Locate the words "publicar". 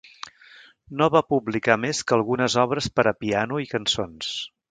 1.33-1.75